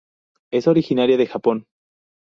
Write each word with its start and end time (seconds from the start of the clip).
Es 0.51 0.65
originaria 0.67 1.15
de 1.15 1.27
Japón. 1.27 1.67